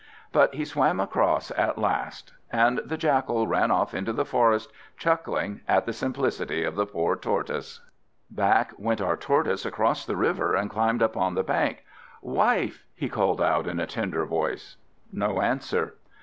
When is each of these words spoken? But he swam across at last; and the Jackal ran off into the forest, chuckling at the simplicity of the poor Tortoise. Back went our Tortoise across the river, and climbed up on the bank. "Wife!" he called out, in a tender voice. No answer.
But 0.31 0.55
he 0.55 0.65
swam 0.65 0.99
across 0.99 1.51
at 1.51 1.77
last; 1.77 2.33
and 2.51 2.79
the 2.79 2.97
Jackal 2.97 3.45
ran 3.45 3.69
off 3.69 3.93
into 3.93 4.11
the 4.11 4.25
forest, 4.25 4.71
chuckling 4.97 5.61
at 5.67 5.85
the 5.85 5.93
simplicity 5.93 6.63
of 6.63 6.73
the 6.73 6.87
poor 6.87 7.15
Tortoise. 7.15 7.81
Back 8.27 8.73
went 8.79 8.99
our 8.99 9.15
Tortoise 9.15 9.63
across 9.63 10.03
the 10.07 10.17
river, 10.17 10.55
and 10.55 10.71
climbed 10.71 11.03
up 11.03 11.15
on 11.15 11.35
the 11.35 11.43
bank. 11.43 11.85
"Wife!" 12.23 12.83
he 12.95 13.09
called 13.09 13.41
out, 13.43 13.67
in 13.67 13.79
a 13.79 13.85
tender 13.85 14.25
voice. 14.25 14.75
No 15.13 15.39
answer. 15.39 15.93